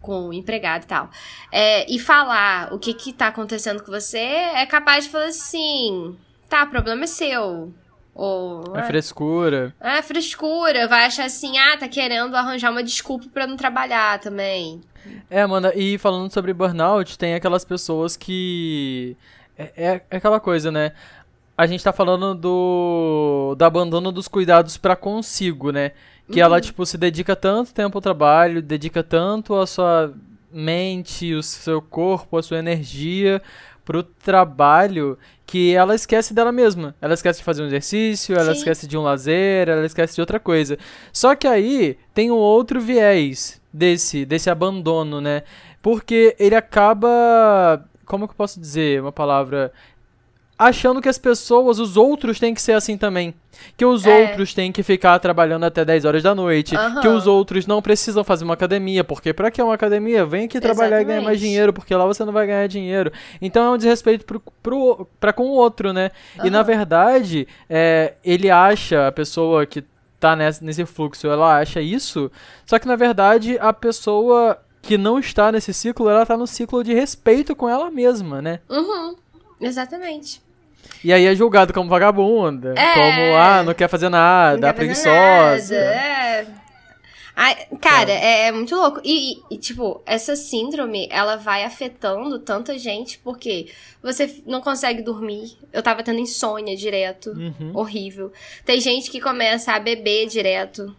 [0.00, 1.10] com o empregado e tal.
[1.50, 6.14] É, e falar o que que tá acontecendo com você, é capaz de falar assim,
[6.46, 7.72] tá, problema é seu.
[8.14, 9.74] Ou, É "Ah, frescura.
[9.80, 14.80] é frescura, vai achar assim, ah, tá querendo arranjar uma desculpa pra não trabalhar também.
[15.28, 19.16] É, Amanda, e falando sobre burnout, tem aquelas pessoas que.
[19.58, 20.92] É, é- aquela coisa, né?
[21.56, 25.92] a gente tá falando do, do abandono dos cuidados para consigo, né?
[26.32, 30.12] Que ela, tipo, se dedica tanto tempo ao trabalho, dedica tanto a sua
[30.52, 33.40] mente, o seu corpo, a sua energia
[33.84, 36.94] pro trabalho que ela esquece dela mesma.
[37.00, 38.58] Ela esquece de fazer um exercício, ela Sim.
[38.58, 40.78] esquece de um lazer, ela esquece de outra coisa.
[41.12, 45.42] Só que aí tem um outro viés desse, desse abandono, né?
[45.82, 47.84] Porque ele acaba.
[48.06, 49.72] Como que eu posso dizer uma palavra?
[50.56, 53.34] Achando que as pessoas, os outros, têm que ser assim também.
[53.76, 54.22] Que os É.
[54.30, 56.76] outros têm que ficar trabalhando até 10 horas da noite.
[56.76, 57.00] Aham.
[57.00, 59.02] Que os outros não precisam fazer uma academia.
[59.02, 60.24] Porque pra que uma academia?
[60.24, 61.40] Vem aqui trabalhar e ganhar mais Exatamente.
[61.40, 63.12] dinheiro, porque lá você não vai ganhar dinheiro.
[63.42, 66.10] Então é um desrespeito pro, pro, pra com o outro, né?
[66.44, 69.82] E na verdade, é, ele acha, a pessoa que
[70.20, 72.30] tá nesse, nesse fluxo, ela acha isso.
[72.64, 76.84] Só que na verdade, a pessoa que não está nesse ciclo, ela tá no ciclo
[76.84, 78.60] de respeito com ela mesma, né?
[78.68, 79.16] Uhum.
[79.66, 80.42] Exatamente.
[81.02, 82.94] E aí é julgado como vagabunda, É.
[82.94, 85.74] como, ah, não quer fazer nada, fazer preguiçosa.
[85.74, 86.46] nada, É.
[87.80, 89.00] Cara, é, é muito louco.
[89.04, 93.66] E, e, tipo, essa síndrome, ela vai afetando tanta gente porque
[94.02, 95.56] você não consegue dormir.
[95.72, 97.30] Eu tava tendo insônia direto.
[97.30, 97.72] Uhum.
[97.74, 98.32] Horrível.
[98.64, 100.94] Tem gente que começa a beber direto.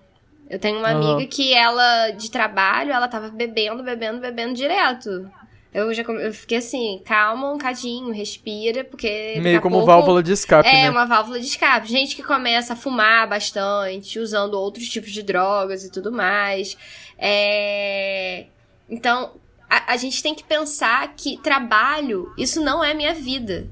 [0.50, 1.14] Eu tenho uma Aham.
[1.14, 5.32] amiga que ela, de trabalho, ela tava bebendo, bebendo, bebendo direto.
[5.78, 9.36] Eu já come- eu fiquei assim, calma um cadinho, respira, porque.
[9.42, 10.90] Meio como pouco- válvula de escape, é, né?
[10.90, 11.86] uma válvula de escape.
[11.90, 16.78] Gente que começa a fumar bastante, usando outros tipos de drogas e tudo mais.
[17.18, 18.46] É...
[18.90, 19.34] Então,
[19.70, 23.68] a, a gente tem que pensar que trabalho, isso não é minha vida.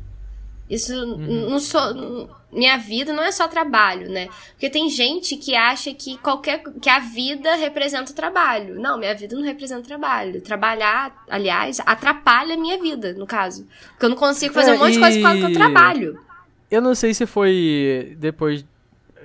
[0.69, 2.29] Isso n- não sou.
[2.53, 4.27] Minha vida não é só trabalho, né?
[4.51, 6.63] Porque tem gente que acha que qualquer.
[6.81, 8.79] que a vida representa o trabalho.
[8.79, 10.41] Não, minha vida não representa trabalho.
[10.41, 13.67] Trabalhar, aliás, atrapalha a minha vida, no caso.
[13.91, 15.53] Porque eu não consigo fazer É, um monte de coisa por causa que eu e-
[15.53, 16.19] trabalho.
[16.71, 18.65] Eu não sei se foi depois,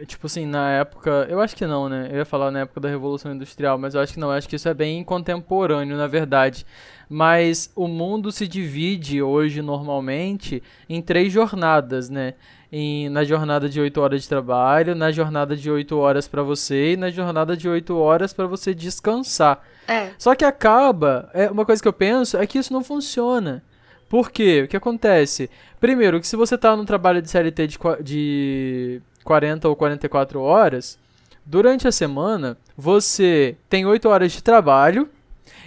[0.07, 1.27] tipo assim, na época.
[1.29, 2.09] Eu acho que não, né?
[2.11, 4.29] Eu ia falar na época da Revolução Industrial, mas eu acho que não.
[4.29, 6.65] Eu acho que isso é bem contemporâneo, na verdade.
[7.09, 12.35] Mas o mundo se divide hoje, normalmente, em três jornadas, né?
[12.71, 16.93] Em, na jornada de 8 horas de trabalho, na jornada de 8 horas pra você
[16.93, 19.65] e na jornada de 8 horas pra você descansar.
[19.87, 20.11] É.
[20.19, 23.63] Só que acaba, é uma coisa que eu penso é que isso não funciona.
[24.09, 24.63] Por quê?
[24.65, 25.51] O que acontece?
[25.81, 30.99] Primeiro, que se você tá num trabalho de CLT de, de 40 ou 44 horas,
[31.45, 35.07] durante a semana você tem 8 horas de trabalho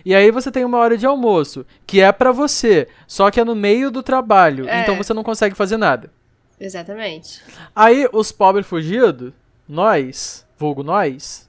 [0.04, 3.44] e aí você tem uma hora de almoço, que é pra você, só que é
[3.46, 4.82] no meio do trabalho, É.
[4.82, 6.10] então você não consegue fazer nada.
[6.60, 7.40] Exatamente.
[7.76, 9.32] Aí os pobres fugidos,
[9.70, 11.48] nós, vulgo nós,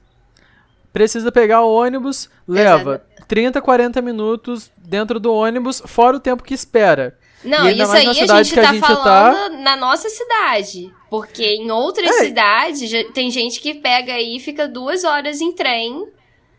[0.91, 6.53] precisa pegar o ônibus, leva 30, 40 minutos dentro do ônibus, fora o tempo que
[6.53, 7.17] espera.
[7.43, 10.93] Não, isso aí a cidade gente que a tá gente tá- falando na nossa cidade.
[11.13, 12.25] Porque em outras É.
[12.25, 16.07] cidades tem gente que pega aí e fica duas horas em trem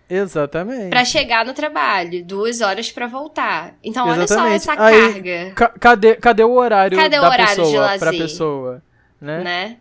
[0.09, 0.91] Exatamente.
[0.91, 3.75] pra chegar no trabalho, duas horas pra voltar.
[3.83, 4.55] Então olha só Exatamente.
[4.55, 7.99] essa Aí, carga, Ca- cadê, cadê o horário Cadê o da horário de pessoa lazer?
[7.99, 8.83] pra pessoa?
[9.21, 9.43] Né?
[9.43, 9.77] né?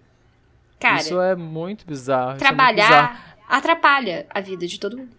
[0.80, 2.36] Cara, isso é muito bizarro.
[2.38, 2.88] isso é muito bizarro.
[2.88, 5.12] trabalhar atrapalha a vida de todo mundo.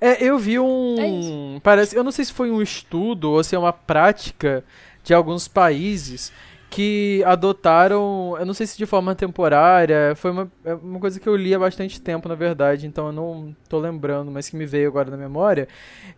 [0.00, 1.60] É, eu vi É um.
[1.62, 4.64] parece, eu não sei se foi um estudo ou se é uma prática
[5.04, 6.32] de alguns países
[6.70, 11.26] que adotaram, eu não sei se de forma temporária, foi uma, é uma coisa que
[11.28, 14.66] eu li há bastante tempo, na verdade, então eu não tô lembrando, mas que me
[14.66, 15.66] veio agora na memória,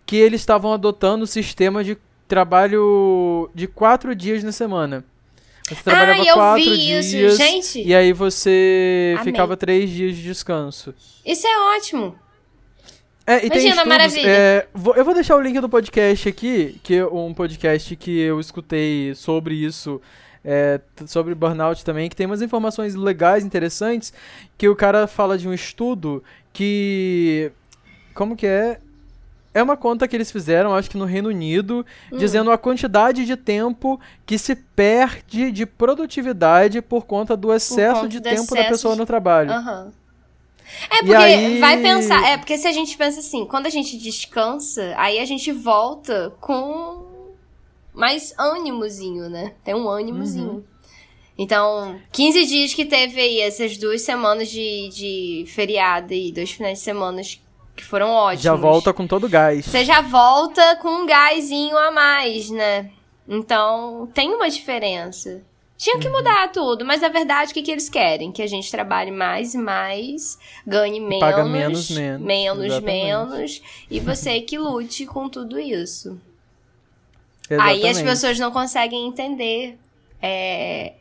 [0.04, 5.04] que eles estavam adotando o sistema de trabalho de quatro dias na semana.
[5.68, 7.82] Você trabalhava Ah, eu quatro vi dias isso, gente.
[7.86, 9.32] e aí você Amei.
[9.32, 10.92] ficava três dias de descanso.
[11.24, 12.16] Isso é ótimo.
[13.24, 14.28] É, e Imagina, estudos, maravilha.
[14.28, 18.18] é, vou- eu vou deixar o link do podcast aqui, que é um podcast que
[18.18, 20.00] eu escutei sobre isso,
[20.44, 24.12] é, sobre burnout também, que tem umas informações legais, interessantes,
[24.56, 26.22] que o cara fala de um estudo
[26.52, 27.50] que...
[28.14, 28.80] Como que é?
[29.52, 32.18] É uma conta que eles fizeram, acho que no Reino Unido, Hum.
[32.18, 38.08] dizendo a quantidade de tempo que se perde de produtividade por conta do excesso conta
[38.08, 39.50] de do tempo da excesso pessoa de- no trabalho.
[39.50, 39.92] Aham.
[40.88, 43.98] É porque aí- vai pensar, é porque se a gente pensa assim, quando a gente
[43.98, 47.06] descansa, aí a gente volta com
[48.00, 49.52] mais ânimozinho, né?
[49.62, 50.50] Tem um ânimozinho.
[50.50, 50.64] Uhum.
[51.38, 56.78] Então, 15 dias que teve aí, essas duas semanas de, de feriado e dois finais
[56.78, 57.22] de semana
[57.76, 58.42] que foram ótimos.
[58.42, 59.64] Já volta com todo gás.
[59.64, 62.90] Você já volta com um gásinho a mais, né?
[63.28, 65.42] Então, tem uma diferença.
[65.78, 66.02] Tinha Uhum.
[66.02, 68.30] que mudar tudo, mas na verdade o que, que eles querem?
[68.30, 72.20] Que a gente trabalhe mais e mais, ganhe menos, paga menos, menos.
[72.20, 76.20] menos, menos, e você que lute com tudo isso.
[77.58, 78.04] Aí as Exatamente.
[78.04, 79.78] pessoas não conseguem entender
[80.22, 80.92] é,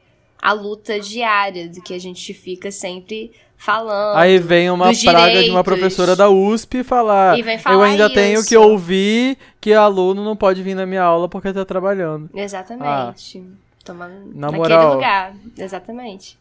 [0.41, 4.17] a luta diária do que a gente fica sempre falando.
[4.17, 5.63] Aí vem uma praga de uma direitos.
[5.63, 10.35] professora da USP falar: vem Eu falar ainda tenho isso." que ouvir que aluno não
[10.35, 12.29] pode vir na minha aula porque tá trabalhando.
[12.33, 13.43] Exatamente.
[13.83, 14.93] Tomando na naquele moral.
[14.95, 15.35] lugar.
[15.57, 16.37] Exatamente.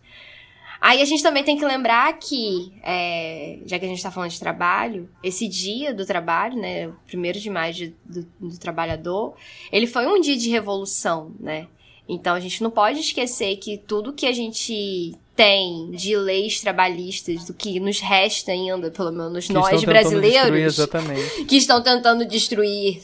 [0.81, 4.31] Aí a gente também tem que lembrar que, é, já que a gente tá falando
[4.31, 9.35] de trabalho, esse dia do trabalho, né, o primeiro de maio de- do, do trabalhador,
[9.73, 11.67] ele foi um dia de revolução, né?
[12.09, 17.45] Então a gente não pode esquecer que tudo que a gente tem de leis trabalhistas,
[17.45, 19.87] do que nos resta ainda, pelo menos Que nós destruir,
[20.21, 20.77] brasileiros,
[21.49, 23.03] que estão tentando destruir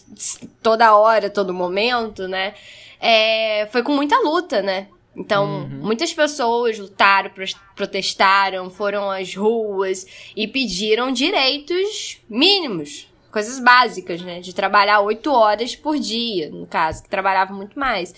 [0.62, 2.54] toda hora, todo momento, né?
[3.00, 4.88] É, foi com muita luta, né?
[5.16, 5.68] Então, Uhum.
[5.82, 7.30] muitas pessoas lutaram,
[7.76, 14.40] protestaram, foram às ruas e pediram direitos mínimos, coisas básicas, né?
[14.40, 18.12] De trabalhar oito horas por dia, no caso, que trabalhava muito mais.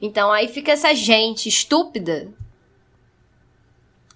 [0.00, 2.28] Então, aí fica essa gente estúpida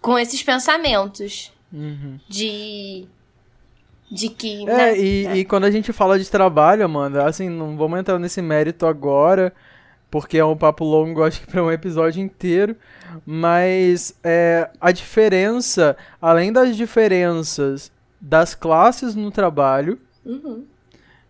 [0.00, 2.18] com esses pensamentos Uhum.
[2.28, 3.06] de.
[4.10, 4.62] de que.
[4.62, 4.98] É, né?
[4.98, 8.86] e, e quando a gente fala de trabalho, Amanda, assim, não vamos entrar nesse mérito
[8.86, 9.52] agora,
[10.10, 12.76] porque é um papo longo, acho que para um episódio inteiro,
[13.24, 20.64] mas é, a diferença, além das diferenças das classes no trabalho, Uhum.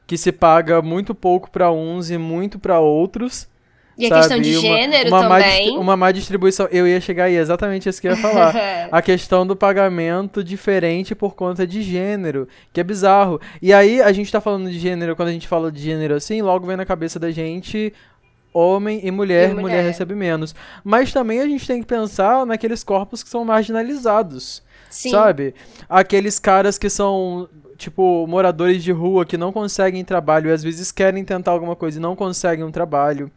[0.06, 3.48] que se paga muito pouco para uns e muito para outros,
[3.96, 4.20] E a sabe?
[4.20, 5.62] questão de Uma- gênero uma má também.
[5.62, 8.52] distri- uma má distribuição, eu ia chegar aí, exatamente isso que eu ia falar.
[8.90, 13.40] a questão do pagamento diferente por conta de gênero, que é bizarro.
[13.62, 16.42] E aí a gente tá falando de gênero, quando a gente fala de gênero assim,
[16.42, 17.92] logo vem na cabeça da gente
[18.52, 19.60] homem e mulher, E mulher.
[19.62, 19.84] mulher.
[19.84, 20.54] recebe menos.
[20.84, 25.10] Mas também a gente tem que pensar naqueles corpos que são marginalizados, Sim.
[25.10, 25.54] sabe?
[25.88, 30.92] Aqueles caras que são tipo moradores de rua que não conseguem trabalho e às vezes
[30.92, 33.30] querem tentar alguma coisa e não conseguem um trabalho.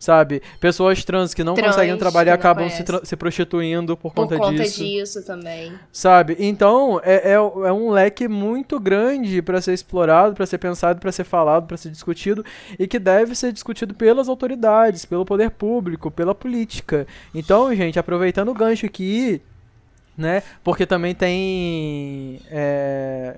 [0.00, 0.40] Sabe?
[0.58, 4.62] Pessoas trans que não Trans, conseguem trabalhar acabam se, se prostituindo por, Por conta, conta
[4.62, 4.82] disso.
[4.82, 5.74] disso também.
[5.92, 6.36] Sabe?
[6.38, 11.12] Então, é, é, é um leque muito grande para ser explorado, para ser pensado, para
[11.12, 12.42] ser falado, para ser discutido
[12.78, 17.06] e que deve ser discutido pelas autoridades, pelo poder público, pela política.
[17.34, 19.42] Então, gente, aproveitando o gancho aqui,
[20.16, 20.42] né?
[20.64, 22.40] Porque também tem.
[22.50, 23.36] é,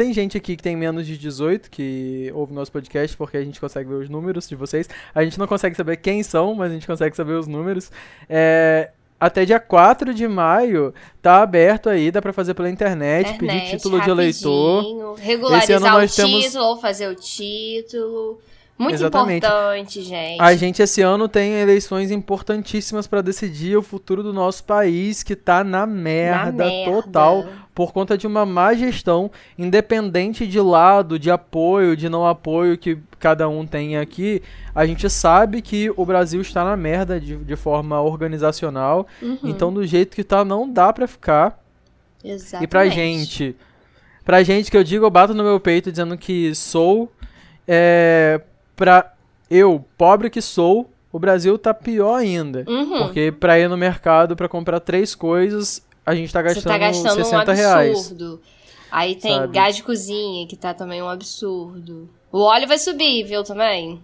[0.00, 3.60] tem gente aqui que tem menos de 18 que ouve nosso podcast porque a gente
[3.60, 4.88] consegue ver os números de vocês.
[5.14, 7.92] A gente não consegue saber quem são, mas a gente consegue saber os números.
[8.26, 13.44] É, até dia 4 de maio tá aberto aí, dá pra fazer pela internet, pedir
[13.44, 15.16] Internet, título de eleitor.
[15.18, 18.40] Regularizar o temos- título ou fazer o título.
[18.78, 19.44] Muito Exatamente.
[19.44, 20.40] importante, gente.
[20.40, 25.36] A gente esse ano tem eleições importantíssimas pra decidir o futuro do nosso país, que
[25.36, 26.90] tá na merda, merda.
[26.90, 27.44] total,
[27.80, 32.98] por conta de uma má gestão, independente de lado, de apoio, de não apoio que
[33.18, 34.42] cada um tem aqui.
[34.74, 39.72] A gente sabe que o Brasil está na merda de, de forma organizacional, Uhum, então
[39.72, 41.58] do jeito que tá não dá pra ficar.
[42.22, 42.64] Exatamente.
[42.64, 43.56] E pra gente,
[44.26, 47.10] pra gente que eu digo, eu bato no meu peito dizendo que sou,
[47.66, 48.42] é,
[48.76, 49.14] pra
[49.50, 52.62] eu, pobre que sou, o Brasil tá pior ainda.
[52.68, 52.98] Uhum.
[52.98, 56.78] Porque pra ir no mercado pra comprar três coisas, a gente tá Você gastando, tá
[56.78, 57.98] gastando 60 um reais.
[57.98, 58.40] absurdo.
[58.90, 59.52] Aí tem Sabe?
[59.52, 62.08] gás de cozinha, que tá também um absurdo.
[62.32, 64.00] O óleo vai subir, viu, também?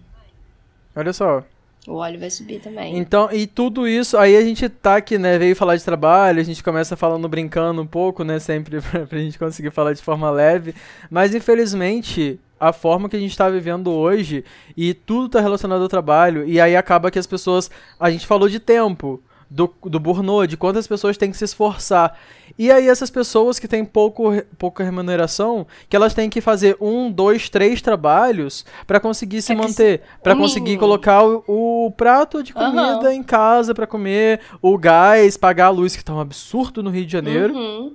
[0.95, 1.43] Olha só.
[1.87, 2.97] O óleo vai subir também.
[2.97, 6.43] Então, e tudo isso, aí a gente tá aqui, né, veio falar de trabalho, a
[6.43, 10.29] gente começa falando brincando um pouco, né, sempre pra, pra gente conseguir falar de forma
[10.29, 10.75] leve,
[11.09, 14.43] mas infelizmente a forma que a gente tá vivendo hoje
[14.75, 18.49] e tudo tá relacionado ao trabalho e aí acaba que as pessoas, a gente falou
[18.49, 22.17] de tempo, do, do burnout, de quantas pessoas têm que se esforçar.
[22.57, 27.11] E aí essas pessoas que têm pouco, pouca remuneração, que elas têm que fazer um,
[27.11, 32.43] dois, três trabalhos pra conseguir se que manter, pra o conseguir colocar o, o prato
[32.43, 33.13] de comida Aham.
[33.13, 37.05] em casa pra comer, o gás, pagar a luz que tá um absurdo no Rio
[37.05, 37.93] de Janeiro, Uhum.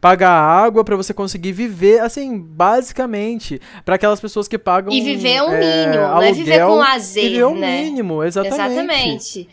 [0.00, 5.00] pagar a água pra você conseguir viver, assim, basicamente, pra aquelas pessoas que pagam E
[5.00, 7.82] viver um é, mínimo, não é viver aluguel, com lazer, viver o né?
[7.82, 8.62] mínimo, exatamente.
[8.72, 9.48] Exatamente.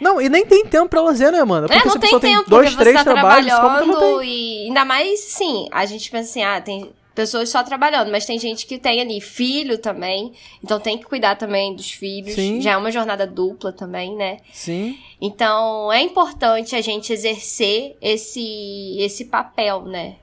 [0.00, 1.66] Não, e nem tem tempo pra lazer, né, mano?
[1.66, 4.66] É, Porque se não tem tempo, tem dois, porque três você tá trabalhos, trabalhando e
[4.66, 8.66] ainda mais, sim, a gente pensa assim, ah, tem pessoas só trabalhando, mas tem gente
[8.66, 12.60] que tem ali filho também, então tem que cuidar também dos filhos, Sim.
[12.60, 14.38] já é uma jornada dupla também, né?
[14.52, 20.16] Sim, Então, é importante a gente exercer esse esse papel, né?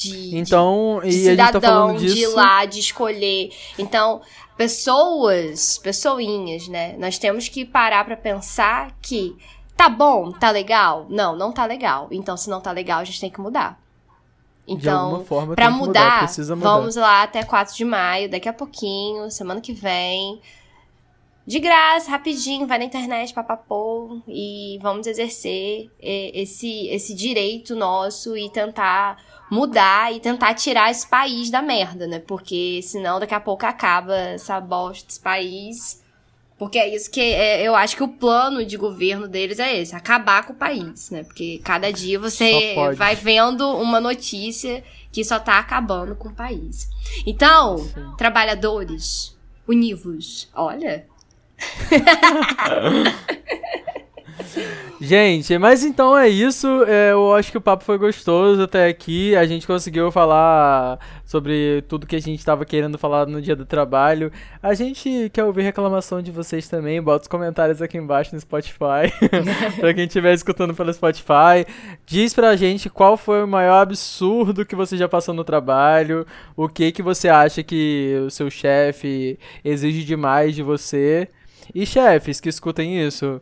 [0.00, 2.34] De, então, de, e de gente cidadão, tá falando de ir disso...
[2.34, 3.50] lá, de escolher.
[3.78, 4.22] Então,
[4.56, 6.96] pessoas, pessoinhas, né?
[6.98, 9.36] Nós temos que parar pra pensar que
[9.76, 11.06] tá bom, tá legal?
[11.10, 12.08] Não, não tá legal.
[12.10, 13.78] Então, se não tá legal, a gente tem que mudar.
[14.66, 16.70] de Então, que mudar, precisa mudar.
[16.70, 20.40] vamos lá até 4 de maio, daqui a pouquinho, semana que vem.
[21.46, 28.48] de graça, rapidinho, vai na internet, papapô, e vamos exercer esse, esse direito nosso e
[28.50, 29.16] tentar
[29.50, 32.20] mudar e tentar tirar esse país da merda, né?
[32.20, 36.00] Porque senão daqui a pouco acaba essa bosta desse país.
[36.56, 39.96] Porque é isso que é, eu acho que o plano de governo deles é esse,
[39.96, 41.24] acabar com o país, né?
[41.24, 46.88] Porque cada dia você vai vendo uma notícia que só tá acabando com o país.
[47.26, 48.12] Então, Sim.
[48.18, 49.36] trabalhadores,
[49.66, 50.50] univos.
[50.54, 51.06] Olha,
[55.02, 56.84] Gente, mas então é isso.
[56.84, 59.34] É, eu acho que o papo foi gostoso até aqui.
[59.34, 63.64] A gente conseguiu falar sobre tudo que a gente estava querendo falar no dia do
[63.64, 64.30] trabalho.
[64.62, 67.00] A gente quer ouvir reclamação de vocês também.
[67.00, 69.08] Bota os comentários aqui embaixo no Spotify.
[69.80, 71.64] pra quem estiver escutando pelo Spotify.
[72.04, 76.26] Diz pra gente qual foi o maior absurdo que você já passou no trabalho.
[76.54, 81.26] O que, que você acha que o seu chefe exige demais de você.
[81.74, 83.40] E chefes que escutem isso.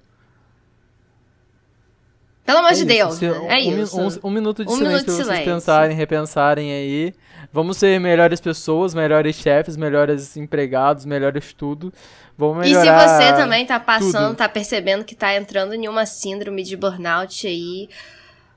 [2.49, 4.01] Pelo amor é de Deus, é isso.
[4.01, 5.45] Um, um, minuto de um silêncio pra vocês silêncio.
[5.45, 7.15] pensarem, repensarem aí.
[7.53, 11.93] Vamos ser melhores pessoas, melhores chefes, melhores empregados, melhores tudo.
[12.39, 14.37] Vamos melhorar E se você também tá passando, tudo.
[14.39, 17.91] tá percebendo que tá entrando em uma síndrome de burnout aí,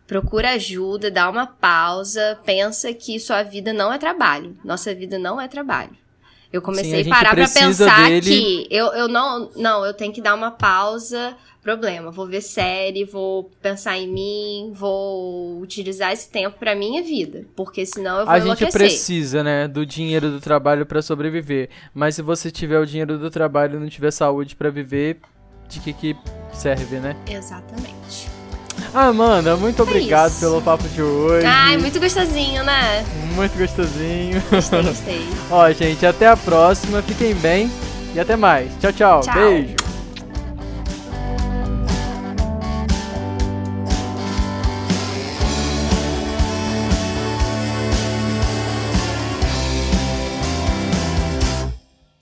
[0.08, 4.56] procura ajuda, dá uma pausa, pensa que sua vida não é trabalho.
[4.64, 6.01] Nossa vida não é trabalho.
[6.52, 8.22] Eu comecei Sim, a parar pra pensar dele...
[8.30, 9.50] que eu, eu não.
[9.56, 11.36] Não, eu tenho que dar uma pausa.
[11.62, 12.10] Problema.
[12.10, 17.46] Vou ver série, vou pensar em mim, vou utilizar esse tempo pra minha vida.
[17.56, 21.70] Porque senão eu vou A gente precisa, né, do dinheiro do trabalho para sobreviver.
[21.94, 25.20] Mas se você tiver o dinheiro do trabalho e não tiver saúde para viver,
[25.70, 26.18] de que que
[26.52, 27.16] serve, né?
[27.30, 28.31] Exatamente.
[28.94, 31.46] Amanda, muito é obrigado pelo papo de hoje.
[31.46, 33.06] Ai, muito gostosinho, né?
[33.36, 34.42] Muito gostosinho.
[34.52, 35.30] Gostei, gostei.
[35.50, 37.02] Ó, gente, até a próxima.
[37.02, 37.72] Fiquem bem
[38.14, 38.70] e até mais.
[38.80, 39.22] Tchau, tchau.
[39.22, 39.34] tchau.
[39.34, 39.81] Beijo.